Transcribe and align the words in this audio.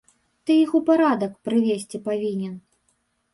Ты 0.45 0.53
іх 0.61 0.71
у 0.79 0.79
парадак 0.87 1.35
прывесці 1.49 1.97
павінен. 2.09 2.57